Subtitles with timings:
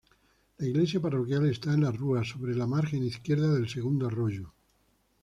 [0.57, 4.51] La iglesia parroquial está en la Rúa sobre la margen izquierda del segundo arroyo.